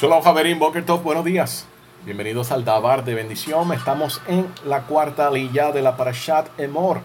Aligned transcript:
Shalom 0.00 0.22
Javerín, 0.22 0.58
Boker 0.58 0.82
Tov, 0.82 1.02
buenos 1.02 1.26
días. 1.26 1.66
Bienvenidos 2.06 2.52
al 2.52 2.64
Dabar 2.64 3.04
de 3.04 3.14
bendición. 3.14 3.70
Estamos 3.74 4.22
en 4.28 4.46
la 4.64 4.84
cuarta 4.84 5.30
lilla 5.30 5.72
de 5.72 5.82
la 5.82 5.98
Parashat 5.98 6.58
Emor. 6.58 7.02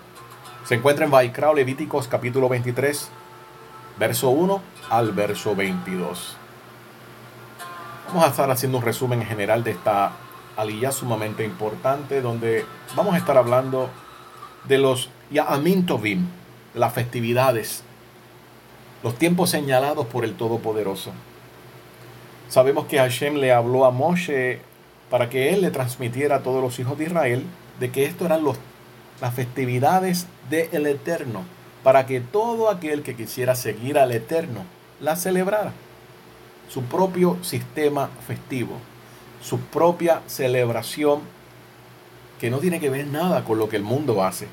Se 0.64 0.76
encuentra 0.76 1.04
en 1.04 1.12
Vaikra 1.12 1.54
Levíticos 1.54 2.08
capítulo 2.08 2.48
23, 2.48 3.10
verso 4.00 4.30
1 4.30 4.62
al 4.90 5.12
verso 5.12 5.58
22. 5.58 6.38
Vamos 8.08 8.23
a 8.23 8.30
estar 8.30 8.50
haciendo 8.50 8.78
un 8.78 8.86
resumen 8.86 9.26
general 9.26 9.66
de 9.66 9.72
esta 9.72 10.14
aliyah 10.55 10.94
sumamente 10.94 11.44
importante 11.44 12.22
donde 12.22 12.66
vamos 12.96 13.14
a 13.16 13.18
estar 13.18 13.38
hablando 13.38 13.90
de 14.64 14.77
los 14.77 15.09
Ya'amin 15.32 15.86
Tovim, 15.86 16.27
las 16.73 16.94
festividades, 16.94 17.84
los 19.04 19.16
tiempos 19.16 19.50
señalados 19.50 20.05
por 20.05 20.23
el 20.23 20.36
Todopoderoso. 20.36 21.12
Sabemos 22.49 22.85
que 22.85 22.98
Hashem 22.98 23.35
le 23.35 23.52
habló 23.52 23.85
a 23.85 23.91
Moshe 23.91 24.59
para 25.09 25.30
que 25.30 25.53
él 25.53 25.62
le 25.62 25.72
transmitiera 25.72 26.38
a 26.38 26.44
todos 26.44 26.62
los 26.62 26.77
hijos 26.80 26.98
de 26.98 27.05
Israel 27.05 27.44
de 27.80 27.91
que 27.91 28.05
esto 28.05 28.26
eran 28.26 28.44
los, 28.44 28.58
las 29.22 29.34
festividades 29.34 30.27
del 30.50 30.88
Eterno, 30.88 31.44
para 31.84 32.05
que 32.05 32.22
todo 32.22 32.70
aquel 32.70 33.03
que 33.03 33.16
quisiera 33.16 33.55
seguir 33.55 33.98
al 33.98 34.12
Eterno 34.12 34.66
la 35.00 35.16
celebrara. 35.16 35.73
Su 36.70 36.84
propio 36.84 37.38
sistema 37.44 38.09
festivo, 38.27 38.77
su 39.41 39.59
propia 39.59 40.22
celebración 40.27 41.22
que 42.39 42.50
no 42.50 42.59
tiene 42.59 42.80
que 42.80 42.89
ver 42.89 43.08
nada 43.08 43.44
con 43.44 43.59
lo 43.59 43.70
que 43.70 43.77
el 43.77 43.84
mundo 43.84 44.23
hace. 44.23 44.48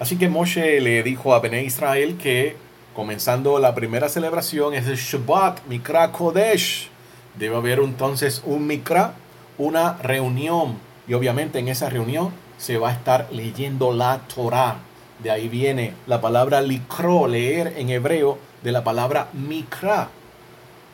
Así 0.00 0.16
que 0.16 0.28
Moshe 0.28 0.80
le 0.80 1.02
dijo 1.02 1.34
a 1.34 1.40
Bene 1.40 1.64
Israel 1.64 2.16
que 2.16 2.56
comenzando 2.98 3.60
la 3.60 3.76
primera 3.76 4.08
celebración 4.08 4.74
es 4.74 4.88
el 4.88 4.96
Shabbat, 4.96 5.64
Mikra 5.68 6.10
Kodesh. 6.10 6.88
Debe 7.36 7.54
haber 7.54 7.78
entonces 7.78 8.42
un 8.44 8.66
Mikra, 8.66 9.14
una 9.56 9.92
reunión. 9.98 10.80
Y 11.06 11.14
obviamente 11.14 11.60
en 11.60 11.68
esa 11.68 11.88
reunión 11.88 12.32
se 12.56 12.76
va 12.76 12.88
a 12.88 12.92
estar 12.92 13.28
leyendo 13.30 13.92
la 13.92 14.22
Torah. 14.34 14.78
De 15.22 15.30
ahí 15.30 15.48
viene 15.48 15.94
la 16.08 16.20
palabra 16.20 16.60
likro, 16.60 17.28
leer 17.28 17.74
en 17.76 17.90
hebreo, 17.90 18.36
de 18.64 18.72
la 18.72 18.82
palabra 18.82 19.28
Mikra. 19.32 20.08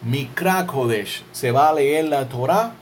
Mikra 0.03 0.67
Kodesh. 0.67 1.25
Se 1.33 1.53
va 1.53 1.71
a 1.71 1.73
leer 1.73 2.05
la 2.05 2.29
Torah 2.29 2.75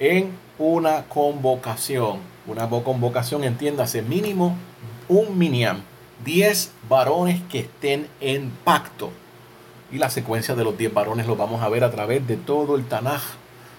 en 0.00 0.32
una 0.58 1.04
convocación. 1.04 2.18
Una 2.48 2.68
convocación, 2.68 3.44
entiéndase, 3.44 4.02
mínimo 4.02 4.56
un 5.06 5.38
miniam 5.38 5.84
10 6.24 6.72
varones 6.88 7.40
que 7.50 7.60
estén 7.60 8.08
en 8.20 8.50
pacto. 8.64 9.10
Y 9.92 9.98
la 9.98 10.10
secuencia 10.10 10.54
de 10.54 10.64
los 10.64 10.78
10 10.78 10.94
varones 10.94 11.26
lo 11.26 11.36
vamos 11.36 11.62
a 11.62 11.68
ver 11.68 11.84
a 11.84 11.90
través 11.90 12.26
de 12.26 12.36
todo 12.36 12.76
el 12.76 12.86
Tanaj. 12.86 13.22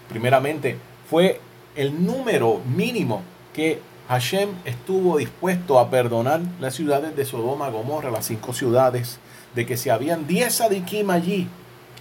Primeramente, 0.10 0.78
fue 1.10 1.40
el 1.76 2.06
número 2.06 2.62
mínimo 2.66 3.22
que 3.54 3.82
Hashem 4.10 4.50
estuvo 4.66 5.18
dispuesto 5.18 5.80
a 5.80 5.90
perdonar 5.90 6.42
las 6.60 6.76
ciudades 6.76 7.16
de 7.16 7.26
Sodoma, 7.26 7.70
Gomorra, 7.70 8.12
las 8.12 8.26
cinco 8.26 8.54
ciudades, 8.54 9.20
de 9.56 9.66
que 9.66 9.78
si 9.78 9.90
habían 9.90 10.28
10 10.28 10.62
adikim 10.62 11.10
allí, 11.10 11.48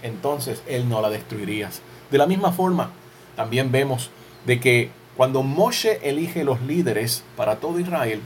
entonces 0.03 0.61
él 0.67 0.89
no 0.89 1.01
la 1.01 1.09
destruiría. 1.09 1.69
De 2.09 2.17
la 2.17 2.27
misma 2.27 2.51
forma, 2.51 2.91
también 3.35 3.71
vemos 3.71 4.09
de 4.45 4.59
que 4.59 4.89
cuando 5.15 5.43
Moshe 5.43 5.99
elige 6.07 6.43
los 6.43 6.61
líderes 6.61 7.23
para 7.37 7.57
todo 7.57 7.79
Israel, 7.79 8.21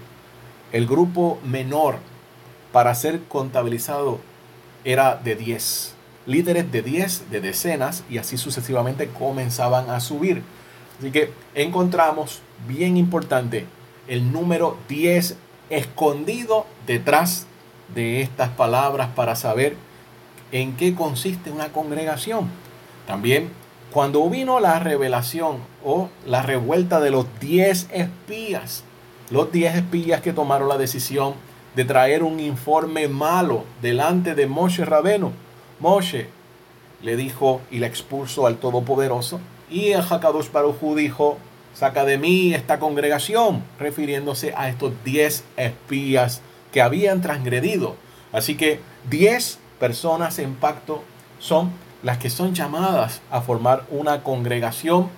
el 0.72 0.88
grupo 0.88 1.40
menor 1.44 1.98
para 2.72 2.94
ser 2.96 3.22
contabilizado 3.24 4.20
era 4.84 5.16
de 5.16 5.36
10. 5.36 5.94
Líderes 6.26 6.72
de 6.72 6.82
10, 6.82 7.30
de 7.30 7.42
decenas, 7.42 8.04
y 8.10 8.18
así 8.18 8.38
sucesivamente 8.38 9.08
comenzaban 9.08 9.90
a 9.90 10.00
subir. 10.00 10.42
Así 11.00 11.12
que 11.12 11.32
encontramos, 11.54 12.42
bien 12.68 12.98
importante, 12.98 13.66
el 14.08 14.32
número 14.32 14.78
10 14.90 15.36
escondido 15.70 16.66
detrás 16.86 17.48
de 17.94 18.22
estas 18.22 18.50
palabras 18.50 19.10
para 19.16 19.36
saber 19.36 19.76
en 20.52 20.76
qué 20.76 20.96
consiste 20.96 21.52
una 21.52 21.72
congregación. 21.72 22.50
También 23.08 23.50
cuando 23.92 24.30
vino 24.30 24.60
la 24.60 24.80
revelación 24.80 25.60
o 25.84 26.10
la 26.26 26.42
revuelta 26.42 27.00
de 27.00 27.12
los 27.12 27.28
10 27.40 27.88
espías, 27.94 28.84
los 29.30 29.52
10 29.52 29.76
espías 29.76 30.22
que 30.22 30.34
tomaron 30.34 30.70
la 30.70 30.78
decisión 30.78 31.34
de 31.76 31.86
traer 31.86 32.24
un 32.24 32.40
informe 32.40 33.08
malo 33.08 33.64
delante 33.82 34.36
de 34.36 34.48
Moshe 34.48 34.86
Rabeno. 34.86 35.34
Moshe 35.80 36.30
le 37.02 37.16
dijo 37.16 37.62
y 37.70 37.80
le 37.80 37.88
expulsó 37.88 38.48
al 38.48 38.58
Todopoderoso. 38.58 39.40
Y 39.70 39.90
el 39.90 40.02
Hakadosh 40.02 40.52
Baruj 40.52 40.96
dijo, 40.96 41.38
saca 41.74 42.06
de 42.06 42.18
mí 42.18 42.54
esta 42.54 42.80
congregación, 42.80 43.64
refiriéndose 43.80 44.54
a 44.56 44.70
estos 44.70 44.94
10 45.04 45.44
espías 45.58 46.42
que 46.72 46.82
habían 46.82 47.22
transgredido. 47.22 47.96
Así 48.32 48.56
que 48.56 48.80
10 49.10 49.60
personas 49.80 50.40
en 50.40 50.56
pacto 50.56 51.04
son 51.40 51.72
las 52.04 52.18
que 52.18 52.30
son 52.30 52.54
llamadas 52.54 53.22
a 53.32 53.42
formar 53.42 53.86
una 53.90 54.24
congregación 54.24 55.10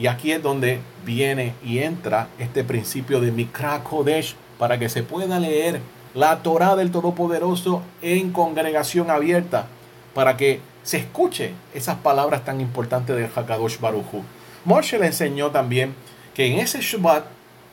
y 0.00 0.06
aquí 0.06 0.32
es 0.32 0.42
donde 0.42 0.80
viene 1.04 1.52
y 1.62 1.80
entra 1.80 2.28
este 2.38 2.64
principio 2.64 3.20
de 3.20 3.32
Mikra 3.32 3.84
Kodesh 3.84 4.34
para 4.58 4.78
que 4.78 4.88
se 4.88 5.02
pueda 5.02 5.38
leer 5.38 5.82
la 6.14 6.42
Torah 6.42 6.74
del 6.74 6.90
Todopoderoso 6.90 7.82
en 8.00 8.32
congregación 8.32 9.10
abierta, 9.10 9.66
para 10.14 10.38
que 10.38 10.60
se 10.82 10.96
escuche 10.96 11.52
esas 11.74 11.98
palabras 11.98 12.46
tan 12.46 12.62
importantes 12.62 13.14
del 13.14 13.28
Hakadosh 13.34 13.78
Baruchu. 13.78 14.22
Moshe 14.64 14.98
le 14.98 15.06
enseñó 15.06 15.50
también 15.50 15.94
que 16.32 16.46
en 16.46 16.60
ese 16.60 16.80
Shabbat, 16.80 17.26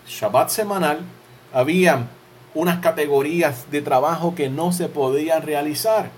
Shabbat 0.06 0.50
semanal, 0.50 1.00
había 1.54 2.08
unas 2.54 2.80
categorías 2.80 3.72
de 3.72 3.82
trabajo 3.82 4.36
que 4.36 4.50
no 4.50 4.74
se 4.74 4.90
podían 4.90 5.44
realizar. 5.44 6.10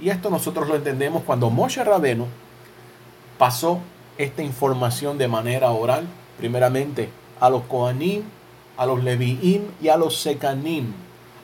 Y 0.00 0.10
esto 0.10 0.28
nosotros 0.28 0.66
lo 0.66 0.74
entendemos 0.74 1.22
cuando 1.22 1.50
Moshe 1.50 1.84
Rabeno 1.84 2.26
pasó 3.38 3.80
esta 4.18 4.42
información 4.42 5.18
de 5.18 5.28
manera 5.28 5.70
oral, 5.70 6.06
primeramente 6.38 7.10
a 7.40 7.50
los 7.50 7.62
Kohanim, 7.64 8.22
a 8.76 8.86
los 8.86 9.02
Leviim 9.02 9.62
y 9.80 9.88
a 9.88 9.96
los 9.96 10.16
Sekanim, 10.16 10.92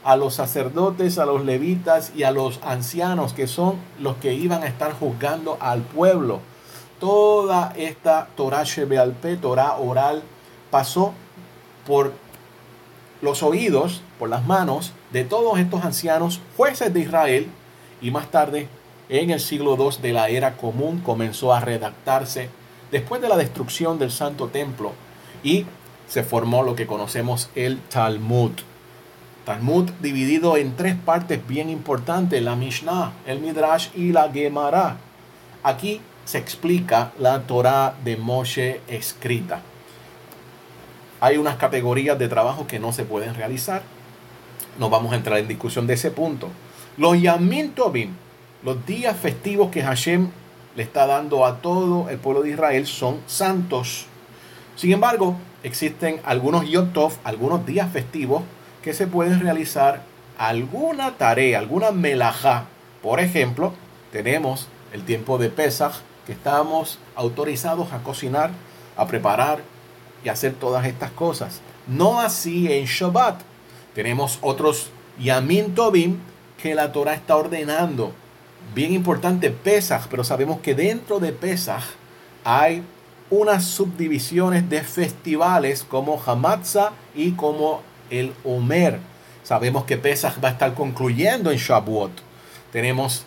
a 0.05 0.17
los 0.17 0.35
sacerdotes, 0.35 1.19
a 1.19 1.27
los 1.27 1.45
levitas 1.45 2.13
y 2.15 2.23
a 2.23 2.31
los 2.31 2.61
ancianos 2.63 3.33
que 3.33 3.47
son 3.47 3.77
los 3.99 4.17
que 4.17 4.33
iban 4.35 4.63
a 4.63 4.67
estar 4.67 4.93
juzgando 4.93 5.59
al 5.61 5.83
pueblo. 5.83 6.41
Toda 7.01 7.73
esta 7.77 8.29
Torah 8.37 8.65
Shebealpe, 8.65 9.37
Torah 9.37 9.77
oral, 9.77 10.23
pasó 10.71 11.13
por 11.87 12.13
los 13.21 13.43
oídos, 13.43 14.03
por 14.19 14.29
las 14.29 14.47
manos 14.47 14.93
de 15.13 15.25
todos 15.25 15.59
estos 15.59 15.85
ancianos, 15.85 16.41
jueces 16.57 16.93
de 16.93 17.01
Israel, 17.01 17.49
y 18.01 18.11
más 18.11 18.31
tarde, 18.31 18.69
en 19.09 19.31
el 19.31 19.41
siglo 19.41 19.77
II 19.79 20.03
de 20.03 20.13
la 20.13 20.29
era 20.29 20.57
común, 20.57 21.01
comenzó 21.01 21.53
a 21.53 21.61
redactarse 21.61 22.51
después 22.91 23.21
de 23.23 23.29
la 23.29 23.37
destrucción 23.37 23.99
del 23.99 24.11
Santo 24.11 24.49
Templo 24.49 24.93
y 25.43 25.67
se 26.09 26.23
formó 26.23 26.63
lo 26.63 26.75
que 26.75 26.87
conocemos 26.87 27.51
el 27.55 27.81
Talmud. 27.81 28.53
Talmud 29.45 29.91
dividido 30.01 30.57
en 30.57 30.77
tres 30.77 30.95
partes 30.95 31.47
bien 31.47 31.71
importantes, 31.71 32.43
la 32.43 32.55
Mishnah, 32.55 33.13
el 33.27 33.41
Midrash 33.41 33.89
y 33.95 34.13
la 34.13 34.31
Gemara. 34.31 34.99
Aquí 35.63 36.01
se 36.25 36.37
explica 36.39 37.13
la 37.19 37.41
Torah 37.43 37.95
de 38.05 38.19
Moshe 38.19 38.83
escrita. 38.89 39.63
Hay 41.21 41.39
unas 41.39 41.57
categorías 41.57 42.19
de 42.19 42.29
trabajo 42.29 42.67
que 42.67 42.79
no 42.79 42.93
se 42.93 43.05
pueden 43.05 43.35
realizar. 43.35 43.83
No 44.79 44.91
vamos 44.91 45.13
a 45.13 45.17
entrar 45.17 45.39
en 45.39 45.49
discusión 45.49 45.87
de 45.87 45.95
ese 45.95 46.11
punto. 46.11 46.51
Los 46.97 47.21
Yamim 47.21 47.71
Tobim, 47.71 48.15
los 48.63 48.85
días 48.87 49.17
festivos 49.17 49.71
que 49.71 49.83
Hashem 49.83 50.31
le 50.75 50.83
está 50.83 51.07
dando 51.07 51.47
a 51.47 51.59
todo 51.59 52.09
el 52.09 52.19
pueblo 52.19 52.43
de 52.43 52.51
Israel 52.51 52.87
son 52.87 53.21
santos. 53.27 54.07
Sin 54.77 54.93
embargo, 54.93 55.37
existen 55.63 56.21
algunos 56.25 56.69
Yom 56.69 56.91
algunos 57.25 57.67
días 57.67 57.91
festivos 57.93 58.43
que 58.83 58.95
se 58.95 59.07
pueden 59.07 59.41
realizar 59.41 60.03
alguna 60.39 61.17
tarea, 61.17 61.59
alguna 61.59 61.91
melajá. 61.91 62.67
Por 63.03 63.21
ejemplo, 63.21 63.73
tenemos 64.13 64.69
el 64.93 65.05
tiempo 65.05 65.39
de 65.39 65.51
Pesach, 65.51 65.95
que 66.27 66.33
estamos 66.33 66.99
autorizados 67.17 67.93
a 67.93 68.03
cocinar, 68.03 68.51
a 68.97 69.07
preparar 69.07 69.61
y 70.25 70.29
hacer 70.29 70.53
todas 70.55 70.87
estas 70.87 71.11
cosas. 71.13 71.61
No 71.87 72.21
así 72.21 72.73
en 72.73 72.87
Shabbat. 72.87 73.41
Tenemos 73.95 74.39
otros 74.43 74.91
Yamin 75.19 75.75
Tobim 75.75 76.19
que 76.61 76.75
la 76.75 76.93
Torah 76.93 77.15
está 77.15 77.37
ordenando 77.37 78.13
bien 78.75 78.93
importante 78.93 79.51
Pesach, 79.51 80.07
pero 80.11 80.25
sabemos 80.25 80.61
que 80.61 80.75
dentro 80.75 81.19
de 81.19 81.33
Pesach 81.33 81.85
hay 82.45 82.83
unas 83.31 83.65
subdivisiones 83.65 84.69
de 84.71 84.83
festivales 84.83 85.85
como 85.89 86.21
Hamatza 86.25 86.93
y 87.15 87.33
como 87.33 87.83
el 88.11 88.33
Omer. 88.45 88.99
Sabemos 89.43 89.85
que 89.85 89.97
Pesach 89.97 90.43
va 90.43 90.49
a 90.49 90.53
estar 90.53 90.75
concluyendo 90.75 91.51
en 91.51 91.59
Shavuot. 91.59 92.11
Tenemos 92.73 93.25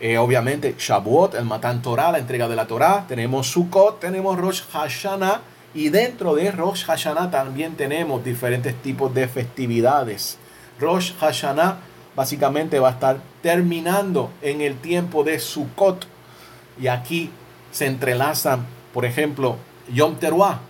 eh, 0.00 0.18
obviamente 0.18 0.74
Shavuot, 0.78 1.34
el 1.34 1.44
Matan 1.44 1.82
Torah, 1.82 2.12
la 2.12 2.18
entrega 2.18 2.48
de 2.48 2.56
la 2.56 2.66
Torah. 2.66 3.06
Tenemos 3.08 3.48
Sukkot, 3.48 4.00
tenemos 4.00 4.38
Rosh 4.38 4.62
Hashanah. 4.72 5.40
Y 5.74 5.88
dentro 5.88 6.34
de 6.34 6.50
Rosh 6.52 6.84
Hashanah 6.84 7.30
también 7.30 7.74
tenemos 7.74 8.24
diferentes 8.24 8.74
tipos 8.82 9.12
de 9.12 9.26
festividades. 9.26 10.38
Rosh 10.78 11.12
Hashanah 11.18 11.78
básicamente 12.16 12.78
va 12.78 12.88
a 12.88 12.92
estar 12.92 13.18
terminando 13.42 14.30
en 14.42 14.60
el 14.60 14.76
tiempo 14.76 15.24
de 15.24 15.38
Sukkot. 15.38 16.06
Y 16.80 16.88
aquí 16.88 17.30
se 17.70 17.86
entrelazan, 17.86 18.66
por 18.92 19.04
ejemplo, 19.04 19.56
Yom 19.92 20.16
Teruah, 20.16 20.60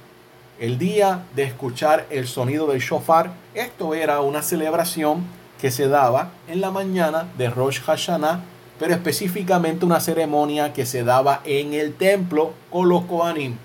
el 0.59 0.79
día 0.79 1.25
de 1.35 1.45
escuchar 1.45 2.07
el 2.11 2.27
sonido 2.27 2.67
del 2.67 2.81
shofar. 2.81 3.33
Esto 3.55 3.95
era 3.95 4.21
una 4.21 4.43
celebración 4.43 5.25
que 5.61 5.71
se 5.71 5.89
daba 5.89 6.31
en 6.49 6.61
la 6.61 6.71
mañana 6.71 7.29
de 7.37 7.51
Rosh 7.51 7.81
Hashanah, 7.81 8.43
pero 8.79 8.93
específicamente 8.93 9.85
una 9.85 10.01
ceremonia 10.01 10.73
que 10.73 10.87
se 10.87 11.05
daba 11.05 11.41
en 11.45 11.75
el 11.75 11.95
templo 11.95 12.53
con 12.71 12.89
los 12.89 13.05
Kohanim. 13.05 13.57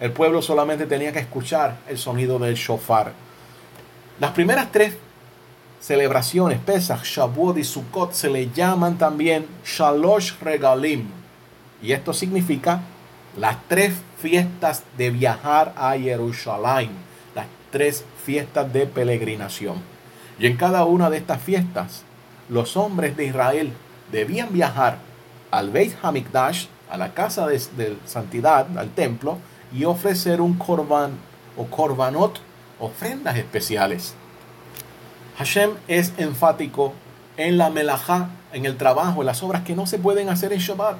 El 0.00 0.12
pueblo 0.12 0.42
solamente 0.42 0.86
tenía 0.86 1.12
que 1.12 1.18
escuchar 1.18 1.78
el 1.88 1.98
sonido 1.98 2.38
del 2.38 2.54
shofar. 2.54 3.12
Las 4.18 4.32
primeras 4.32 4.70
tres 4.72 4.96
celebraciones, 5.80 6.58
Pesach, 6.58 7.02
Shavuot 7.02 7.58
y 7.58 7.64
Sukkot, 7.64 8.12
se 8.12 8.28
le 8.28 8.50
llaman 8.50 8.98
también 8.98 9.46
Shalosh 9.64 10.34
Regalim. 10.40 11.06
Y 11.82 11.92
esto 11.92 12.12
significa 12.12 12.82
las 13.36 13.56
tres 13.68 13.94
fiestas 14.18 14.82
de 14.98 15.10
viajar 15.10 15.72
a 15.76 15.92
Jerusalén, 15.92 16.90
las 17.34 17.46
tres 17.70 18.04
fiestas 18.24 18.72
de 18.72 18.86
peregrinación. 18.86 19.76
Y 20.38 20.46
en 20.46 20.56
cada 20.56 20.84
una 20.84 21.10
de 21.10 21.16
estas 21.16 21.40
fiestas, 21.40 22.02
los 22.48 22.76
hombres 22.76 23.16
de 23.16 23.26
Israel 23.26 23.72
debían 24.12 24.52
viajar 24.52 24.98
al 25.50 25.70
Beit 25.70 25.96
Hamikdash, 26.02 26.66
a 26.90 26.96
la 26.96 27.14
casa 27.14 27.46
de, 27.46 27.60
de 27.76 27.96
santidad, 28.04 28.66
al 28.76 28.90
templo, 28.90 29.38
y 29.72 29.84
ofrecer 29.84 30.40
un 30.40 30.54
korban 30.54 31.12
o 31.56 31.66
korbanot, 31.66 32.40
ofrendas 32.78 33.36
especiales. 33.36 34.14
Hashem 35.40 35.70
es 35.88 36.12
enfático 36.18 36.92
en 37.38 37.56
la 37.56 37.70
melajá, 37.70 38.28
en 38.52 38.66
el 38.66 38.76
trabajo, 38.76 39.22
en 39.22 39.26
las 39.26 39.42
obras 39.42 39.62
que 39.62 39.74
no 39.74 39.86
se 39.86 39.96
pueden 39.96 40.28
hacer 40.28 40.52
en 40.52 40.58
Shabbat. 40.58 40.98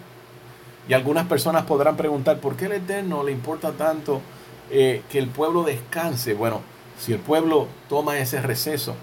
Y 0.88 0.94
algunas 0.94 1.26
personas 1.26 1.64
podrán 1.64 1.98
preguntar, 1.98 2.38
¿por 2.38 2.56
qué 2.56 2.64
el 2.64 2.72
Eterno 2.72 3.22
le 3.22 3.32
importa 3.32 3.72
tanto 3.72 4.22
eh, 4.70 5.02
que 5.10 5.19
el 5.19 5.28
pueblo 5.28 5.64
descanse? 5.64 6.32
Bueno, 6.32 6.62
si 6.98 7.12
el 7.12 7.19
pueblo 7.19 7.69
toma 7.90 8.16
ese 8.16 8.40
receso, 8.40 8.94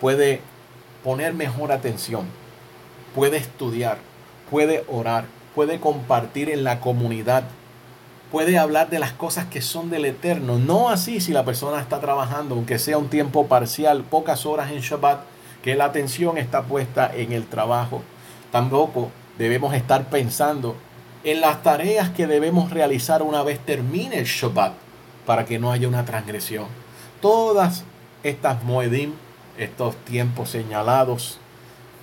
puede 0.00 0.40
poner 1.02 1.34
mejor 1.34 1.72
atención, 1.72 2.26
puede 3.12 3.38
estudiar, 3.38 3.98
puede 4.52 4.84
orar, 4.86 5.24
puede 5.56 5.80
compartir 5.80 6.48
en 6.48 6.62
la 6.62 6.78
comunidad, 6.78 7.42
puede 8.30 8.58
hablar 8.58 8.90
de 8.90 8.98
las 8.98 9.12
cosas 9.12 9.46
que 9.46 9.60
son 9.60 9.90
del 9.90 10.04
eterno. 10.04 10.58
No 10.58 10.88
así 10.88 11.20
si 11.20 11.32
la 11.32 11.44
persona 11.44 11.80
está 11.80 12.00
trabajando, 12.00 12.54
aunque 12.54 12.78
sea 12.78 12.98
un 12.98 13.08
tiempo 13.08 13.46
parcial, 13.46 14.04
pocas 14.04 14.46
horas 14.46 14.70
en 14.70 14.80
Shabbat, 14.80 15.20
que 15.62 15.74
la 15.74 15.86
atención 15.86 16.38
está 16.38 16.62
puesta 16.62 17.10
en 17.14 17.32
el 17.32 17.46
trabajo. 17.46 18.02
Tampoco 18.52 19.10
debemos 19.38 19.74
estar 19.74 20.08
pensando 20.08 20.76
en 21.24 21.40
las 21.40 21.62
tareas 21.62 22.10
que 22.10 22.26
debemos 22.26 22.70
realizar 22.70 23.22
una 23.22 23.42
vez 23.42 23.58
termine 23.58 24.18
el 24.18 24.26
Shabbat, 24.26 24.72
para 25.26 25.44
que 25.44 25.58
no 25.58 25.72
haya 25.72 25.88
una 25.88 26.04
transgresión. 26.04 26.66
Todas 27.20 27.84
estas 28.22 28.62
moedim, 28.62 29.12
estos 29.58 29.96
tiempos 29.96 30.50
señalados, 30.50 31.38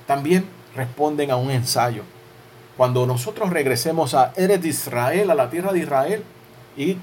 también 0.05 0.45
responden 0.75 1.31
a 1.31 1.37
un 1.37 1.49
ensayo 1.49 2.03
cuando 2.77 3.07
nosotros 3.07 3.49
regresemos 3.49 4.13
a 4.13 4.33
Eretz 4.37 4.65
Israel, 4.65 5.31
a 5.31 5.35
la 5.35 5.49
tierra 5.49 5.73
de 5.73 5.79
Israel, 5.79 6.23
y 6.77 6.97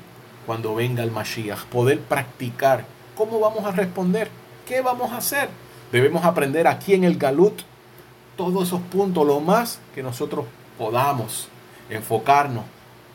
cuando 0.47 0.75
venga 0.77 1.03
el 1.03 1.11
Mashiach, 1.11 1.65
poder 1.65 2.01
practicar 2.01 2.85
cómo 3.17 3.41
vamos 3.41 3.65
a 3.65 3.73
responder, 3.73 4.31
qué 4.67 4.81
vamos 4.81 5.11
a 5.13 5.17
hacer. 5.17 5.49
Debemos 5.91 6.25
aprender 6.25 6.69
aquí 6.69 6.95
en 6.95 7.03
el 7.03 7.19
Galut 7.19 7.63
todos 8.37 8.69
esos 8.69 8.81
puntos, 8.83 9.27
lo 9.27 9.41
más 9.41 9.81
que 9.95 10.03
nosotros 10.03 10.47
podamos 10.79 11.49
enfocarnos. 11.91 12.65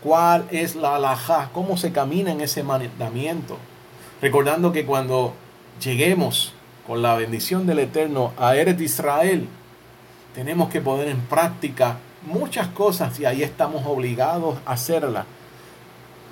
¿Cuál 0.02 0.46
es 0.52 0.76
la 0.76 0.96
alajá? 0.96 1.50
¿Cómo 1.54 1.78
se 1.78 1.92
camina 1.92 2.32
en 2.32 2.42
ese 2.42 2.64
mandamiento? 2.64 3.58
Recordando 4.22 4.72
que 4.72 4.86
cuando 4.86 5.34
lleguemos 5.82 6.54
con 6.86 7.02
la 7.02 7.16
bendición 7.16 7.66
del 7.66 7.80
Eterno 7.80 8.34
a 8.38 8.56
Eretz 8.56 8.82
Israel, 8.82 9.48
tenemos 10.34 10.70
que 10.70 10.82
poner 10.82 11.08
en 11.08 11.20
práctica 11.22 11.98
muchas 12.24 12.68
cosas 12.68 13.20
y 13.20 13.26
ahí 13.26 13.44
estamos 13.44 13.84
obligados 13.86 14.58
a 14.66 14.74
hacerlas. 14.74 15.26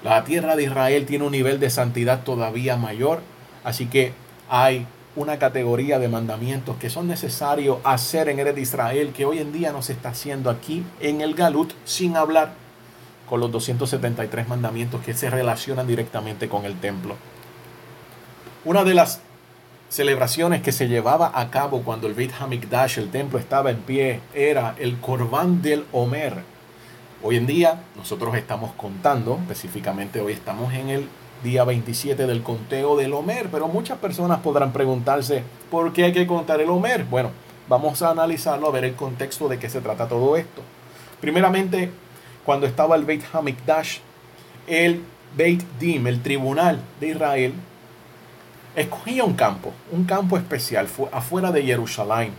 La 0.04 0.24
tierra 0.24 0.56
de 0.56 0.64
Israel 0.64 1.06
tiene 1.06 1.26
un 1.26 1.32
nivel 1.32 1.60
de 1.60 1.70
santidad 1.70 2.24
todavía 2.24 2.78
mayor, 2.78 3.22
así 3.64 3.88
que 3.88 4.14
hay 4.50 4.86
una 5.16 5.40
categoría 5.40 5.98
de 5.98 6.08
mandamientos 6.08 6.78
que 6.78 6.92
son 6.92 7.08
necesarios 7.08 7.80
hacer 7.84 8.30
en 8.30 8.40
Eres 8.40 8.58
Israel 8.58 9.12
que 9.16 9.26
hoy 9.26 9.40
en 9.40 9.52
día 9.52 9.72
no 9.72 9.82
se 9.82 9.94
está 9.94 10.10
haciendo 10.10 10.52
aquí 10.52 10.86
en 11.00 11.22
el 11.22 11.34
Galut 11.34 11.74
sin 11.86 12.16
hablar 12.16 12.54
con 13.28 13.40
los 13.40 13.52
273 13.52 14.48
mandamientos 14.48 15.02
que 15.02 15.16
se 15.16 15.30
relacionan 15.30 15.88
directamente 15.88 16.48
con 16.48 16.66
el 16.66 16.80
templo. 16.80 17.16
Una 18.64 18.84
de 18.84 18.94
las 18.94 19.22
celebraciones 19.90 20.62
que 20.62 20.72
se 20.72 20.88
llevaba 20.88 21.32
a 21.34 21.50
cabo 21.50 21.82
cuando 21.84 22.08
el 22.08 22.14
Beit 22.14 22.34
Hamikdash, 22.40 23.00
el 23.00 23.10
templo, 23.10 23.40
estaba 23.40 23.72
en 23.72 23.78
pie, 23.78 24.20
era 24.34 24.76
el 24.80 24.98
Korban 24.98 25.62
del 25.62 25.86
Omer. 25.92 26.44
Hoy 27.24 27.38
en 27.38 27.48
día 27.48 27.82
nosotros 27.96 28.36
estamos 28.36 28.74
contando, 28.74 29.40
específicamente 29.42 30.22
hoy 30.22 30.34
estamos 30.34 30.74
en 30.74 30.90
el 30.90 31.08
día 31.44 31.64
27 31.64 32.28
del 32.28 32.44
conteo 32.44 32.98
del 32.98 33.14
Omer, 33.14 33.50
pero 33.52 33.68
muchas 33.68 33.98
personas 33.98 34.40
podrán 34.40 34.74
preguntarse, 34.74 35.44
¿por 35.72 35.94
qué 35.94 36.06
hay 36.06 36.14
que 36.14 36.28
contar 36.28 36.62
el 36.62 36.70
Omer? 36.70 37.06
Bueno, 37.06 37.32
vamos 37.70 38.02
a 38.02 38.12
analizarlo, 38.12 38.68
a 38.68 38.72
ver 38.72 38.86
el 38.86 38.96
contexto 38.96 39.48
de 39.48 39.58
qué 39.58 39.70
se 39.70 39.82
trata 39.82 40.08
todo 40.08 40.36
esto. 40.36 40.62
Primeramente, 41.22 41.92
cuando 42.46 42.68
estaba 42.68 42.96
el 42.96 43.06
Beit 43.06 43.24
Hamikdash, 43.34 44.00
el 44.68 45.02
Beit 45.36 45.64
Dim, 45.80 46.08
el 46.08 46.22
tribunal 46.22 46.82
de 47.00 47.08
Israel, 47.10 47.54
escogía 48.78 49.24
un 49.24 49.34
campo, 49.34 49.74
un 49.92 50.06
campo 50.06 50.38
especial 50.38 50.88
afuera 51.12 51.52
de 51.52 51.64
Jerusalén. 51.64 52.32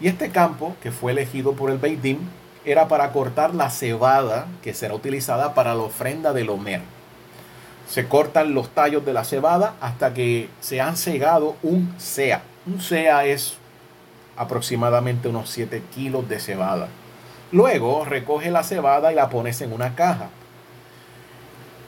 Y 0.00 0.08
este 0.08 0.30
campo, 0.30 0.74
que 0.82 0.90
fue 0.90 1.12
elegido 1.12 1.52
por 1.52 1.70
el 1.70 1.78
Beidim, 1.78 2.18
era 2.64 2.88
para 2.88 3.12
cortar 3.12 3.54
la 3.54 3.70
cebada 3.70 4.46
que 4.60 4.74
será 4.74 4.94
utilizada 4.94 5.54
para 5.54 5.74
la 5.74 5.82
ofrenda 5.82 6.32
del 6.32 6.50
Homer. 6.50 6.80
Se 7.88 8.08
cortan 8.08 8.54
los 8.54 8.70
tallos 8.70 9.04
de 9.04 9.12
la 9.12 9.24
cebada 9.24 9.74
hasta 9.80 10.12
que 10.12 10.48
se 10.60 10.80
han 10.80 10.96
cegado 10.96 11.56
un 11.62 11.94
sea. 11.98 12.42
Un 12.66 12.80
sea 12.80 13.24
es 13.24 13.54
aproximadamente 14.36 15.28
unos 15.28 15.48
7 15.50 15.80
kilos 15.94 16.28
de 16.28 16.40
cebada. 16.40 16.88
Luego 17.52 18.04
recoge 18.04 18.50
la 18.50 18.64
cebada 18.64 19.12
y 19.12 19.14
la 19.14 19.28
pones 19.28 19.60
en 19.60 19.72
una 19.72 19.94
caja. 19.94 20.28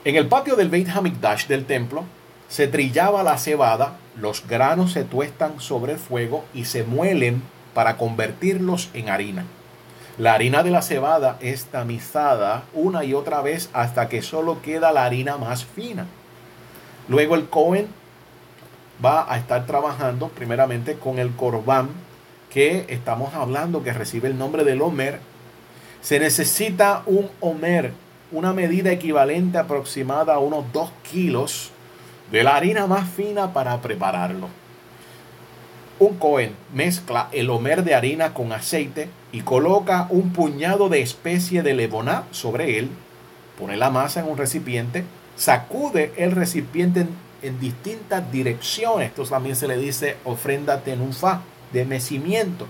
En 0.04 0.14
el 0.14 0.28
patio 0.28 0.54
del 0.54 0.68
Beit 0.68 0.88
Hamikdash 0.88 1.48
del 1.48 1.64
templo 1.64 2.04
se 2.48 2.68
trillaba 2.68 3.22
la 3.22 3.38
cebada, 3.38 3.96
los 4.16 4.46
granos 4.46 4.92
se 4.92 5.04
tuestan 5.04 5.60
sobre 5.60 5.92
el 5.92 5.98
fuego 5.98 6.44
y 6.54 6.64
se 6.64 6.84
muelen 6.84 7.42
para 7.74 7.96
convertirlos 7.96 8.88
en 8.94 9.08
harina. 9.08 9.44
La 10.18 10.32
harina 10.32 10.62
de 10.62 10.70
la 10.70 10.80
cebada 10.80 11.36
es 11.40 11.66
tamizada 11.66 12.62
una 12.72 13.04
y 13.04 13.12
otra 13.12 13.42
vez 13.42 13.68
hasta 13.74 14.08
que 14.08 14.22
solo 14.22 14.62
queda 14.62 14.92
la 14.92 15.04
harina 15.04 15.36
más 15.36 15.64
fina. 15.64 16.06
Luego 17.08 17.34
el 17.34 17.48
Cohen 17.48 17.88
va 19.04 19.30
a 19.30 19.36
estar 19.36 19.66
trabajando 19.66 20.28
primeramente 20.28 20.94
con 20.94 21.18
el 21.18 21.32
corbán 21.32 21.90
que 22.48 22.86
estamos 22.88 23.34
hablando 23.34 23.82
que 23.82 23.92
recibe 23.92 24.28
el 24.28 24.38
nombre 24.38 24.64
del 24.64 24.80
Homer. 24.80 25.20
Se 26.00 26.18
necesita 26.18 27.02
un 27.04 27.28
Homer, 27.40 27.92
una 28.32 28.54
medida 28.54 28.90
equivalente 28.90 29.58
aproximada 29.58 30.34
a 30.34 30.38
unos 30.38 30.64
2 30.72 30.90
kilos 31.02 31.72
de 32.30 32.42
la 32.42 32.56
harina 32.56 32.86
más 32.86 33.08
fina 33.08 33.52
para 33.52 33.80
prepararlo. 33.80 34.48
Un 35.98 36.18
Cohen 36.18 36.54
mezcla 36.74 37.28
el 37.32 37.48
homer 37.48 37.82
de 37.82 37.94
harina 37.94 38.34
con 38.34 38.52
aceite 38.52 39.08
y 39.32 39.40
coloca 39.40 40.06
un 40.10 40.30
puñado 40.32 40.88
de 40.90 41.00
especie 41.00 41.62
de 41.62 41.74
leboná 41.74 42.24
sobre 42.32 42.78
él, 42.78 42.90
pone 43.58 43.78
la 43.78 43.88
masa 43.88 44.20
en 44.20 44.28
un 44.28 44.36
recipiente, 44.36 45.04
sacude 45.36 46.12
el 46.16 46.32
recipiente 46.32 47.06
en, 47.42 47.60
distintas 47.60 48.30
direcciones. 48.30 49.08
Esto 49.08 49.24
también 49.24 49.56
se 49.56 49.68
le 49.68 49.78
dice 49.78 50.16
ofrenda 50.24 50.80
tenufa, 50.80 51.40
de 51.72 51.84
mecimiento. 51.84 52.66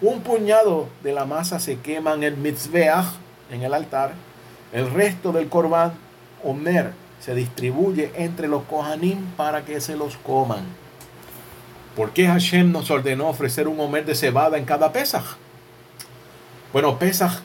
Un 0.00 0.20
puñado 0.22 0.88
de 1.02 1.12
la 1.12 1.26
masa 1.26 1.60
se 1.60 1.78
quema 1.78 2.14
en 2.14 2.22
el 2.22 2.36
mitzveach, 2.36 3.06
en 3.50 3.62
el 3.62 3.74
altar. 3.74 4.14
El 4.72 4.90
resto 4.90 5.32
del 5.32 5.48
corbán, 5.48 5.92
homer, 6.42 6.92
se 7.24 7.34
distribuye 7.36 8.10
entre 8.16 8.48
los 8.48 8.64
Kohanim 8.64 9.26
para 9.36 9.64
que 9.64 9.80
se 9.80 9.96
los 9.96 10.16
coman. 10.16 10.64
¿Por 11.94 12.12
qué 12.12 12.26
Hashem 12.26 12.72
nos 12.72 12.90
ordenó 12.90 13.28
ofrecer 13.28 13.68
un 13.68 13.78
homer 13.78 14.04
de 14.04 14.16
cebada 14.16 14.58
en 14.58 14.64
cada 14.64 14.92
Pesaj? 14.92 15.36
Bueno, 16.72 16.98
Pesaj 16.98 17.42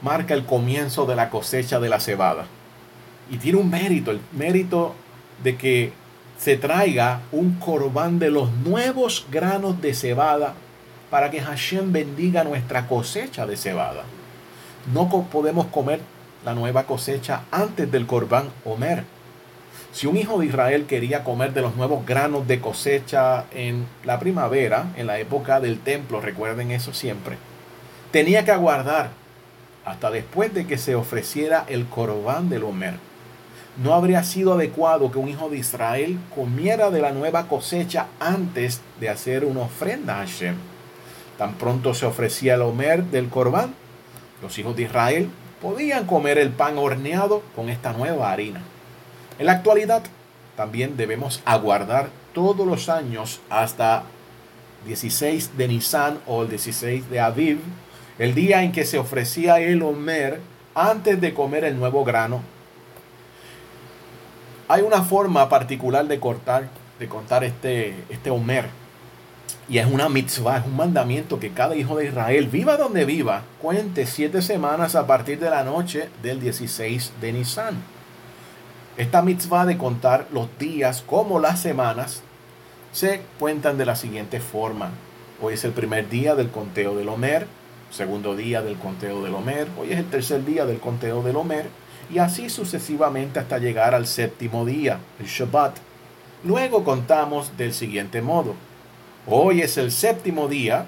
marca 0.00 0.34
el 0.34 0.44
comienzo 0.44 1.06
de 1.06 1.14
la 1.14 1.30
cosecha 1.30 1.78
de 1.78 1.88
la 1.88 2.00
cebada. 2.00 2.46
Y 3.30 3.36
tiene 3.36 3.58
un 3.58 3.70
mérito, 3.70 4.10
el 4.10 4.20
mérito 4.32 4.94
de 5.44 5.56
que 5.56 5.92
se 6.36 6.56
traiga 6.56 7.20
un 7.30 7.54
corbán 7.60 8.18
de 8.18 8.30
los 8.30 8.50
nuevos 8.50 9.26
granos 9.30 9.80
de 9.80 9.94
cebada 9.94 10.54
para 11.10 11.30
que 11.30 11.40
Hashem 11.40 11.92
bendiga 11.92 12.42
nuestra 12.42 12.88
cosecha 12.88 13.46
de 13.46 13.56
cebada. 13.56 14.02
No 14.92 15.08
podemos 15.30 15.66
comer 15.66 16.00
la 16.44 16.54
nueva 16.54 16.84
cosecha 16.84 17.42
antes 17.52 17.90
del 17.92 18.06
corbán 18.06 18.48
Omer. 18.64 19.04
Si 19.92 20.06
un 20.06 20.16
hijo 20.16 20.38
de 20.38 20.46
Israel 20.46 20.86
quería 20.86 21.22
comer 21.22 21.52
de 21.52 21.60
los 21.60 21.76
nuevos 21.76 22.06
granos 22.06 22.48
de 22.48 22.60
cosecha 22.60 23.44
en 23.52 23.86
la 24.04 24.18
primavera, 24.18 24.86
en 24.96 25.06
la 25.06 25.18
época 25.18 25.60
del 25.60 25.80
templo, 25.80 26.22
recuerden 26.22 26.70
eso 26.70 26.94
siempre, 26.94 27.36
tenía 28.10 28.44
que 28.44 28.52
aguardar 28.52 29.10
hasta 29.84 30.10
después 30.10 30.54
de 30.54 30.66
que 30.66 30.78
se 30.78 30.94
ofreciera 30.94 31.66
el 31.68 31.86
corbán 31.86 32.48
del 32.48 32.64
Omer. 32.64 32.94
No 33.82 33.92
habría 33.92 34.24
sido 34.24 34.54
adecuado 34.54 35.10
que 35.12 35.18
un 35.18 35.28
hijo 35.28 35.50
de 35.50 35.58
Israel 35.58 36.18
comiera 36.34 36.90
de 36.90 37.02
la 37.02 37.12
nueva 37.12 37.46
cosecha 37.46 38.06
antes 38.18 38.80
de 38.98 39.10
hacer 39.10 39.44
una 39.44 39.62
ofrenda 39.62 40.14
a 40.14 40.26
Hashem. 40.26 40.54
Tan 41.36 41.54
pronto 41.54 41.92
se 41.92 42.06
ofrecía 42.06 42.54
el 42.54 42.62
Omer 42.62 43.04
del 43.04 43.28
corbán, 43.28 43.74
los 44.42 44.58
hijos 44.58 44.74
de 44.74 44.84
Israel 44.84 45.28
podían 45.60 46.06
comer 46.06 46.38
el 46.38 46.50
pan 46.50 46.78
horneado 46.78 47.42
con 47.54 47.68
esta 47.68 47.92
nueva 47.92 48.32
harina. 48.32 48.62
En 49.38 49.46
la 49.46 49.52
actualidad, 49.52 50.02
también 50.56 50.96
debemos 50.96 51.40
aguardar 51.44 52.10
todos 52.34 52.66
los 52.66 52.88
años 52.88 53.40
hasta 53.50 54.04
16 54.86 55.56
de 55.56 55.68
Nisan 55.68 56.18
o 56.26 56.42
el 56.42 56.50
16 56.50 57.08
de 57.08 57.20
Aviv 57.20 57.58
el 58.18 58.34
día 58.34 58.62
en 58.62 58.72
que 58.72 58.84
se 58.84 58.98
ofrecía 58.98 59.58
el 59.60 59.82
Homer 59.82 60.40
antes 60.74 61.20
de 61.20 61.34
comer 61.34 61.64
el 61.64 61.78
nuevo 61.78 62.04
grano. 62.04 62.42
Hay 64.68 64.82
una 64.82 65.02
forma 65.02 65.48
particular 65.48 66.06
de 66.06 66.20
cortar, 66.20 66.68
de 66.98 67.08
contar 67.08 67.44
este, 67.44 67.94
este 68.10 68.30
Homer. 68.30 68.66
Y 69.68 69.78
es 69.78 69.86
una 69.86 70.08
mitzvah, 70.08 70.58
es 70.58 70.66
un 70.66 70.76
mandamiento 70.76 71.38
que 71.38 71.50
cada 71.50 71.74
hijo 71.76 71.96
de 71.96 72.06
Israel, 72.06 72.48
viva 72.48 72.76
donde 72.76 73.04
viva, 73.04 73.42
cuente 73.60 74.06
siete 74.06 74.42
semanas 74.42 74.94
a 74.94 75.06
partir 75.06 75.38
de 75.38 75.50
la 75.50 75.64
noche 75.64 76.08
del 76.22 76.40
16 76.40 77.12
de 77.20 77.32
Nisan. 77.32 77.82
Esta 78.98 79.22
mitzvah 79.22 79.64
de 79.64 79.78
contar 79.78 80.26
los 80.32 80.48
días 80.58 81.02
como 81.06 81.40
las 81.40 81.60
semanas 81.60 82.22
se 82.92 83.22
cuentan 83.38 83.78
de 83.78 83.86
la 83.86 83.96
siguiente 83.96 84.38
forma. 84.38 84.90
Hoy 85.40 85.54
es 85.54 85.64
el 85.64 85.72
primer 85.72 86.10
día 86.10 86.34
del 86.34 86.50
conteo 86.50 86.94
del 86.94 87.08
Homer, 87.08 87.46
segundo 87.90 88.36
día 88.36 88.60
del 88.60 88.76
conteo 88.76 89.22
del 89.22 89.34
Homer, 89.34 89.68
hoy 89.80 89.92
es 89.92 89.98
el 89.98 90.10
tercer 90.10 90.44
día 90.44 90.66
del 90.66 90.78
conteo 90.78 91.22
del 91.22 91.36
Homer, 91.36 91.70
y 92.12 92.18
así 92.18 92.50
sucesivamente 92.50 93.38
hasta 93.38 93.56
llegar 93.56 93.94
al 93.94 94.06
séptimo 94.06 94.66
día, 94.66 94.98
el 95.18 95.26
Shabbat. 95.26 95.74
Luego 96.44 96.84
contamos 96.84 97.56
del 97.56 97.72
siguiente 97.72 98.20
modo. 98.20 98.54
Hoy 99.26 99.62
es 99.62 99.78
el 99.78 99.90
séptimo 99.90 100.48
día 100.48 100.84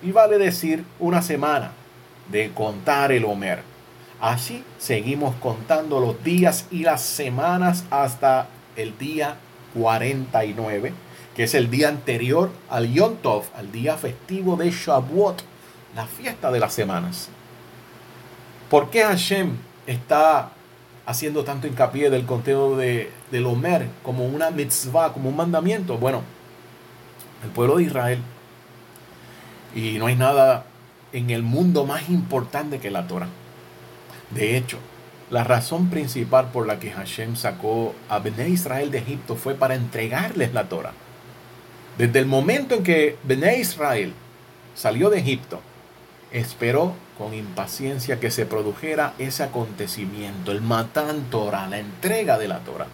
y 0.00 0.12
vale 0.12 0.38
decir 0.38 0.84
una 1.00 1.22
semana 1.22 1.72
de 2.30 2.52
contar 2.52 3.10
el 3.10 3.24
Homer. 3.24 3.71
Así 4.22 4.62
seguimos 4.78 5.34
contando 5.34 5.98
los 5.98 6.22
días 6.22 6.66
y 6.70 6.84
las 6.84 7.02
semanas 7.02 7.84
hasta 7.90 8.46
el 8.76 8.96
día 8.96 9.36
49, 9.74 10.92
que 11.34 11.42
es 11.42 11.56
el 11.56 11.68
día 11.68 11.88
anterior 11.88 12.52
al 12.70 12.92
Yom 12.92 13.16
Tov, 13.16 13.46
al 13.56 13.72
día 13.72 13.96
festivo 13.96 14.54
de 14.54 14.70
Shavuot 14.70 15.42
la 15.96 16.06
fiesta 16.06 16.52
de 16.52 16.60
las 16.60 16.72
semanas. 16.72 17.30
¿Por 18.70 18.90
qué 18.90 19.02
Hashem 19.02 19.56
está 19.88 20.52
haciendo 21.04 21.42
tanto 21.42 21.66
hincapié 21.66 22.08
del 22.08 22.24
conteo 22.24 22.76
de, 22.76 23.10
del 23.32 23.44
Omer 23.46 23.88
como 24.04 24.24
una 24.24 24.52
mitzvah, 24.52 25.12
como 25.12 25.30
un 25.30 25.36
mandamiento? 25.36 25.98
Bueno, 25.98 26.22
el 27.42 27.50
pueblo 27.50 27.78
de 27.78 27.82
Israel, 27.82 28.20
y 29.74 29.98
no 29.98 30.06
hay 30.06 30.14
nada 30.14 30.64
en 31.12 31.30
el 31.30 31.42
mundo 31.42 31.86
más 31.86 32.08
importante 32.08 32.78
que 32.78 32.92
la 32.92 33.08
Torah. 33.08 33.26
De 34.34 34.56
hecho, 34.56 34.78
la 35.30 35.44
razón 35.44 35.88
principal 35.88 36.50
por 36.50 36.66
la 36.66 36.78
que 36.78 36.90
Hashem 36.90 37.36
sacó 37.36 37.94
a 38.08 38.18
Bené 38.18 38.48
Israel 38.48 38.90
de 38.90 38.98
Egipto 38.98 39.36
fue 39.36 39.54
para 39.54 39.74
entregarles 39.74 40.52
la 40.52 40.68
Torah. 40.68 40.92
Desde 41.98 42.18
el 42.18 42.26
momento 42.26 42.74
en 42.74 42.82
que 42.82 43.16
Bené 43.24 43.58
Israel 43.58 44.14
salió 44.74 45.10
de 45.10 45.18
Egipto, 45.18 45.60
esperó 46.32 46.94
con 47.18 47.34
impaciencia 47.34 48.20
que 48.20 48.30
se 48.30 48.46
produjera 48.46 49.14
ese 49.18 49.42
acontecimiento, 49.42 50.52
el 50.52 50.62
Matán 50.62 51.24
Torah, 51.30 51.68
la 51.68 51.78
entrega 51.78 52.38
de 52.38 52.48
la 52.48 52.60
Torah. 52.60 52.88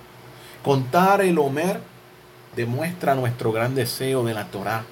Contar 0.64 1.22
el 1.22 1.38
Homer 1.38 1.80
demuestra 2.56 3.14
nuestro 3.14 3.52
gran 3.52 3.74
deseo 3.74 4.24
de 4.24 4.34
la 4.34 4.46
Torah. 4.46 4.84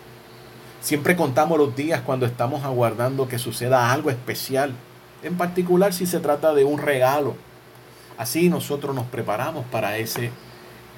Siempre 0.81 1.17
contamos 1.17 1.59
los 1.59 1.75
días 1.75 2.03
cuando 2.03 2.27
estamos 2.27 2.65
aguardando 2.65 3.29
que 3.29 3.39
suceda 3.41 3.93
algo 3.93 4.11
especial, 4.11 4.73
en 5.27 5.37
particular 5.37 5.93
si 5.93 6.07
se 6.07 6.21
trata 6.21 6.55
de 6.55 6.65
un 6.65 6.79
regalo. 6.79 7.35
Así 8.17 8.49
nosotros 8.49 8.95
nos 8.95 9.07
preparamos 9.07 9.67
para 9.67 9.99
ese 9.99 10.31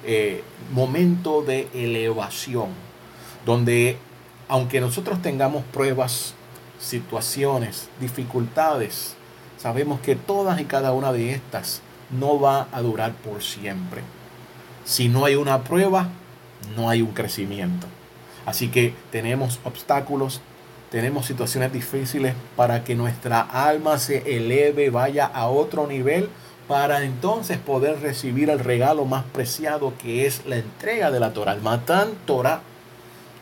eh, 0.05 0.43
momento 0.71 1.41
de 1.41 1.67
elevación, 1.73 2.69
donde 3.45 3.97
aunque 4.47 4.81
nosotros 4.81 5.21
tengamos 5.21 5.63
pruebas 5.65 6.33
situaciones, 6.79 7.89
dificultades, 7.99 9.15
sabemos 9.57 9.99
que 9.99 10.15
todas 10.15 10.59
y 10.61 10.65
cada 10.65 10.93
una 10.93 11.11
de 11.11 11.33
estas 11.33 11.81
no 12.09 12.39
va 12.39 12.67
a 12.71 12.81
durar 12.81 13.13
por 13.13 13.43
siempre. 13.43 14.01
Si 14.85 15.09
no 15.09 15.25
hay 15.25 15.35
una 15.35 15.63
prueba, 15.63 16.09
no 16.75 16.89
hay 16.89 17.01
un 17.01 17.11
crecimiento. 17.11 17.85
Así 18.45 18.69
que 18.69 18.95
tenemos 19.11 19.59
obstáculos, 19.63 20.41
tenemos 20.91 21.25
situaciones 21.25 21.71
difíciles 21.71 22.33
para 22.55 22.83
que 22.83 22.95
nuestra 22.95 23.41
alma 23.41 23.97
se 23.97 24.37
eleve, 24.37 24.89
vaya 24.89 25.25
a 25.25 25.47
otro 25.47 25.87
nivel, 25.87 26.29
para 26.67 27.03
entonces 27.03 27.57
poder 27.57 27.99
recibir 28.01 28.49
el 28.49 28.59
regalo 28.59 29.05
más 29.05 29.23
preciado 29.25 29.93
que 29.97 30.25
es 30.25 30.45
la 30.45 30.57
entrega 30.57 31.11
de 31.11 31.19
la 31.19 31.33
Torah, 31.33 31.53
el 31.53 31.61
Matan 31.61 32.09
Torah 32.25 32.61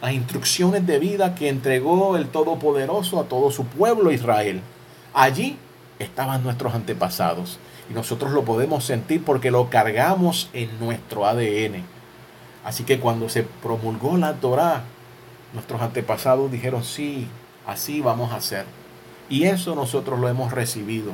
las 0.02 0.14
instrucciones 0.14 0.86
de 0.86 1.00
vida 1.00 1.36
que 1.36 1.50
entregó 1.50 2.18
el 2.18 2.28
Todopoderoso 2.28 3.20
a 3.20 3.24
todo 3.24 3.52
su 3.52 3.66
pueblo 3.66 4.12
Israel. 4.12 4.62
Allí 5.14 5.58
estaban 6.00 6.44
nuestros 6.44 6.76
antepasados 6.76 7.58
y 7.90 7.94
nosotros 7.94 8.32
lo 8.32 8.44
podemos 8.44 8.84
sentir 8.84 9.24
porque 9.24 9.50
lo 9.50 9.70
cargamos 9.70 10.50
en 10.54 10.70
nuestro 10.80 11.26
ADN. 11.26 11.84
Así 12.64 12.84
que 12.84 13.00
cuando 13.00 13.30
se 13.30 13.44
promulgó 13.44 14.18
la 14.18 14.34
Torá, 14.34 14.84
nuestros 15.54 15.82
antepasados 15.82 16.52
dijeron, 16.52 16.84
sí, 16.84 17.28
así 17.66 18.02
vamos 18.02 18.32
a 18.32 18.38
hacer. 18.38 18.66
Y 19.30 19.44
eso 19.46 19.76
nosotros 19.76 20.20
lo 20.20 20.30
hemos 20.30 20.52
recibido. 20.52 21.12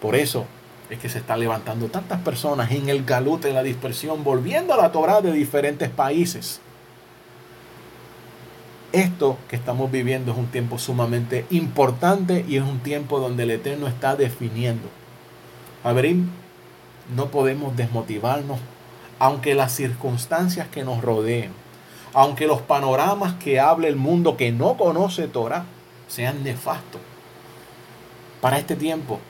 Por 0.00 0.14
eso 0.14 0.46
es 0.90 0.98
que 0.98 1.08
se 1.08 1.18
están 1.18 1.40
levantando 1.40 1.88
tantas 1.88 2.20
personas 2.20 2.70
en 2.70 2.88
el 2.88 3.04
galut, 3.04 3.44
en 3.44 3.54
la 3.54 3.62
dispersión, 3.62 4.24
volviendo 4.24 4.74
a 4.74 4.76
la 4.76 4.92
Torá 4.92 5.20
de 5.20 5.32
diferentes 5.32 5.90
países 5.90 6.60
esto 8.92 9.36
que 9.48 9.56
estamos 9.56 9.90
viviendo 9.90 10.32
es 10.32 10.38
un 10.38 10.46
tiempo 10.46 10.78
sumamente 10.78 11.44
importante 11.50 12.44
y 12.48 12.56
es 12.56 12.62
un 12.62 12.78
tiempo 12.78 13.20
donde 13.20 13.42
el 13.42 13.50
Eterno 13.50 13.86
está 13.86 14.16
definiendo. 14.16 14.88
Abrim, 15.84 16.30
no 17.14 17.26
podemos 17.26 17.76
desmotivarnos, 17.76 18.58
aunque 19.18 19.54
las 19.54 19.72
circunstancias 19.72 20.68
que 20.68 20.84
nos 20.84 21.02
rodeen, 21.02 21.52
aunque 22.14 22.46
los 22.46 22.62
panoramas 22.62 23.34
que 23.34 23.60
hable 23.60 23.88
el 23.88 23.96
mundo 23.96 24.36
que 24.36 24.52
no 24.52 24.76
conoce 24.76 25.28
Torah 25.28 25.64
sean 26.08 26.42
nefastos. 26.42 27.00
Para 28.40 28.58
este 28.58 28.76
tiempo, 28.76 29.20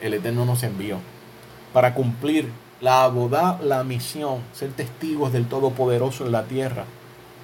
el 0.00 0.14
Eterno 0.14 0.44
nos 0.44 0.62
envió 0.62 0.98
para 1.72 1.94
cumplir 1.94 2.50
la 2.80 3.04
abodá, 3.04 3.58
la 3.62 3.84
misión, 3.84 4.40
ser 4.52 4.72
testigos 4.72 5.32
del 5.32 5.48
Todopoderoso 5.48 6.26
en 6.26 6.32
la 6.32 6.44
tierra 6.44 6.84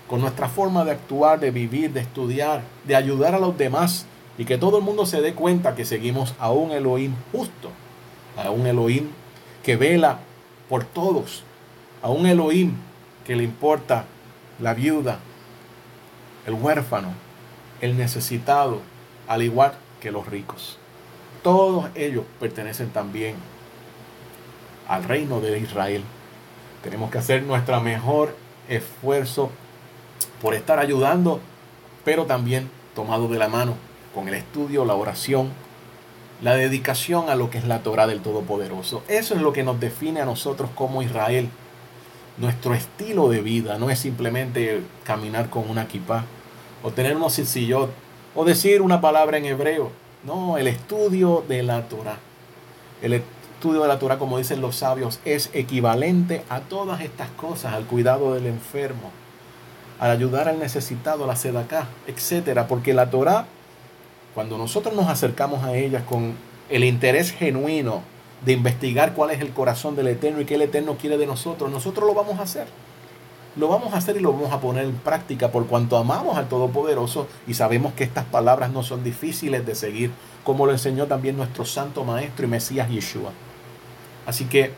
con 0.08 0.20
nuestra 0.20 0.48
forma 0.48 0.84
de 0.84 0.92
actuar, 0.92 1.38
de 1.38 1.50
vivir, 1.50 1.92
de 1.92 2.00
estudiar, 2.00 2.62
de 2.84 2.96
ayudar 2.96 3.34
a 3.34 3.38
los 3.38 3.56
demás 3.56 4.06
y 4.38 4.44
que 4.44 4.58
todo 4.58 4.78
el 4.78 4.84
mundo 4.84 5.06
se 5.06 5.20
dé 5.20 5.34
cuenta 5.34 5.74
que 5.74 5.84
seguimos 5.84 6.34
a 6.40 6.50
un 6.50 6.72
Elohim 6.72 7.14
justo, 7.30 7.70
a 8.36 8.50
un 8.50 8.66
Elohim 8.66 9.08
que 9.62 9.76
vela 9.76 10.20
por 10.68 10.84
todos, 10.84 11.44
a 12.02 12.08
un 12.08 12.26
Elohim 12.26 12.74
que 13.26 13.36
le 13.36 13.44
importa 13.44 14.06
la 14.58 14.74
viuda, 14.74 15.18
el 16.46 16.54
huérfano, 16.54 17.12
el 17.80 17.96
necesitado, 17.96 18.80
al 19.26 19.42
igual 19.42 19.72
que 20.00 20.10
los 20.10 20.26
ricos. 20.26 20.78
Todos 21.42 21.90
ellos 21.94 22.24
pertenecen 22.40 22.90
también 22.90 23.36
al 24.88 25.04
reino 25.04 25.40
de 25.40 25.58
Israel. 25.58 26.02
Tenemos 26.82 27.10
que 27.10 27.18
hacer 27.18 27.42
nuestro 27.42 27.80
mejor 27.80 28.34
esfuerzo 28.68 29.50
por 30.40 30.54
estar 30.54 30.78
ayudando, 30.78 31.40
pero 32.04 32.26
también 32.26 32.70
tomado 32.94 33.28
de 33.28 33.38
la 33.38 33.48
mano 33.48 33.74
con 34.14 34.28
el 34.28 34.34
estudio, 34.34 34.84
la 34.84 34.94
oración 34.94 35.52
la 36.40 36.54
dedicación 36.54 37.28
a 37.30 37.34
lo 37.34 37.50
que 37.50 37.58
es 37.58 37.64
la 37.64 37.82
Torah 37.82 38.06
del 38.06 38.20
Todopoderoso. 38.20 39.02
Eso 39.08 39.34
es 39.34 39.40
lo 39.40 39.52
que 39.52 39.64
nos 39.64 39.80
define 39.80 40.20
a 40.20 40.24
nosotros 40.24 40.70
como 40.74 41.02
Israel. 41.02 41.48
Nuestro 42.38 42.74
estilo 42.74 43.28
de 43.28 43.40
vida 43.40 43.78
no 43.78 43.90
es 43.90 43.98
simplemente 43.98 44.82
caminar 45.04 45.50
con 45.50 45.68
una 45.68 45.88
kippah 45.88 46.24
o 46.82 46.90
tener 46.90 47.16
unos 47.16 47.34
silsillot 47.34 47.90
o 48.34 48.44
decir 48.44 48.80
una 48.82 49.00
palabra 49.00 49.38
en 49.38 49.46
hebreo. 49.46 49.90
No, 50.24 50.58
el 50.58 50.68
estudio 50.68 51.44
de 51.48 51.62
la 51.62 51.88
Torah. 51.88 52.18
El 53.02 53.14
estudio 53.14 53.82
de 53.82 53.88
la 53.88 53.98
Torah, 53.98 54.18
como 54.18 54.38
dicen 54.38 54.60
los 54.60 54.76
sabios, 54.76 55.20
es 55.24 55.50
equivalente 55.52 56.42
a 56.48 56.60
todas 56.60 57.00
estas 57.00 57.30
cosas, 57.30 57.74
al 57.74 57.84
cuidado 57.84 58.34
del 58.34 58.46
enfermo, 58.46 59.10
al 59.98 60.10
ayudar 60.10 60.48
al 60.48 60.58
necesitado, 60.58 61.24
a 61.24 61.26
la 61.26 61.36
sedacá, 61.36 61.88
etcétera, 62.06 62.68
porque 62.68 62.94
la 62.94 63.10
Torah 63.10 63.46
cuando 64.38 64.56
nosotros 64.56 64.94
nos 64.94 65.08
acercamos 65.08 65.64
a 65.64 65.74
ellas 65.74 66.04
con 66.04 66.34
el 66.68 66.84
interés 66.84 67.32
genuino 67.32 68.02
de 68.44 68.52
investigar 68.52 69.14
cuál 69.14 69.30
es 69.30 69.40
el 69.40 69.50
corazón 69.50 69.96
del 69.96 70.08
Eterno 70.08 70.40
y 70.40 70.44
qué 70.44 70.54
el 70.54 70.62
Eterno 70.62 70.96
quiere 70.96 71.18
de 71.18 71.26
nosotros, 71.26 71.70
nosotros 71.70 72.06
lo 72.06 72.14
vamos 72.14 72.38
a 72.38 72.42
hacer. 72.42 72.66
Lo 73.56 73.66
vamos 73.66 73.92
a 73.92 73.96
hacer 73.96 74.16
y 74.16 74.20
lo 74.20 74.32
vamos 74.32 74.52
a 74.52 74.60
poner 74.60 74.84
en 74.84 74.94
práctica 74.94 75.50
por 75.50 75.66
cuanto 75.66 75.96
amamos 75.96 76.36
al 76.36 76.48
Todopoderoso 76.48 77.26
y 77.46 77.54
sabemos 77.54 77.92
que 77.94 78.04
estas 78.04 78.24
palabras 78.24 78.70
no 78.70 78.84
son 78.84 79.02
difíciles 79.02 79.66
de 79.66 79.74
seguir, 79.74 80.12
como 80.44 80.66
lo 80.66 80.72
enseñó 80.72 81.06
también 81.06 81.36
nuestro 81.36 81.64
Santo 81.64 82.04
Maestro 82.04 82.46
y 82.46 82.50
Mesías 82.50 82.88
Yeshua. 82.88 83.32
Así 84.26 84.44
que 84.44 84.70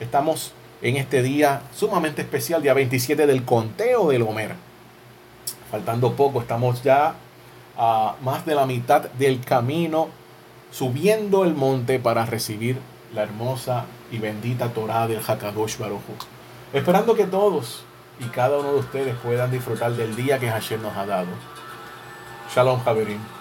estamos 0.00 0.52
en 0.82 0.96
este 0.96 1.22
día 1.22 1.62
sumamente 1.74 2.22
especial, 2.22 2.62
día 2.62 2.74
27 2.74 3.26
del 3.26 3.44
conteo 3.44 4.08
del 4.08 4.22
Homer. 4.22 4.54
Faltando 5.70 6.14
poco, 6.14 6.40
estamos 6.40 6.82
ya 6.82 7.14
a 7.76 8.16
más 8.22 8.44
de 8.44 8.54
la 8.54 8.66
mitad 8.66 9.02
del 9.12 9.40
camino 9.40 10.08
subiendo 10.72 11.44
el 11.44 11.54
monte 11.54 11.98
para 11.98 12.26
recibir 12.26 12.78
la 13.14 13.22
hermosa 13.22 13.84
y 14.10 14.18
bendita 14.18 14.68
Torah 14.68 15.06
del 15.06 15.20
Hakadosh 15.20 15.78
Baruj 15.78 16.02
Esperando 16.72 17.14
que 17.14 17.26
todos 17.26 17.84
y 18.18 18.24
cada 18.24 18.58
uno 18.58 18.72
de 18.72 18.78
ustedes 18.80 19.16
puedan 19.22 19.50
disfrutar 19.50 19.92
del 19.92 20.16
día 20.16 20.38
que 20.38 20.48
Hashem 20.48 20.82
nos 20.82 20.96
ha 20.96 21.06
dado. 21.06 21.28
Shalom, 22.54 22.82
Javerín. 22.82 23.35